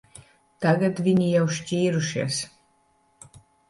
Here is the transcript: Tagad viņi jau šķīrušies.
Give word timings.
Tagad 0.65 1.03
viņi 1.09 1.29
jau 1.33 1.45
šķīrušies. 1.59 2.43